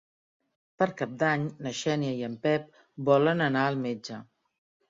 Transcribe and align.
Per 0.81 0.87
Cap 1.01 1.11
d'Any 1.23 1.43
na 1.67 1.75
Xènia 1.81 2.15
i 2.21 2.25
en 2.31 2.39
Pep 2.47 2.83
volen 3.11 3.47
anar 3.53 3.67
al 3.67 3.79
metge. 3.89 4.19